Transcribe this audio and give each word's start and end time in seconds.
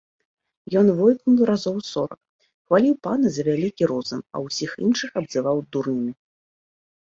Ён 0.79 0.87
войкнуў 0.99 1.43
разоў 1.49 1.77
сорак, 1.91 2.17
хваліў 2.65 2.93
пана 3.09 3.27
за 3.37 3.41
вялікі 3.51 3.83
розум, 3.95 4.19
а 4.33 4.45
ўсіх 4.49 4.69
іншых 4.89 5.09
абзываў 5.25 5.57
дурнямі. 5.75 6.13